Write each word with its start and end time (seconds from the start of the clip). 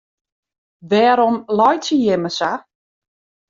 Wêrom 0.89 1.35
laitsje 1.57 1.95
jimme 2.03 2.31
sa? 2.37 2.51